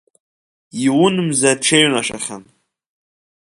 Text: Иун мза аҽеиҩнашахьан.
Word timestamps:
Иун 0.85 1.15
мза 1.27 1.47
аҽеиҩнашахьан. 1.53 2.43